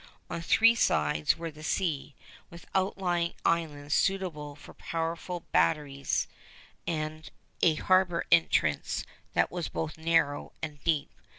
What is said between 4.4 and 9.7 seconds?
for powerful batteries and a harbor entrance that was